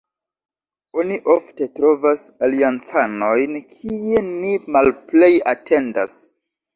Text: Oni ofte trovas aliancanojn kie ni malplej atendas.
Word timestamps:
Oni 1.01 1.17
ofte 1.33 1.65
trovas 1.79 2.23
aliancanojn 2.47 3.53
kie 3.73 4.23
ni 4.31 4.55
malplej 4.77 5.29
atendas. 5.53 6.17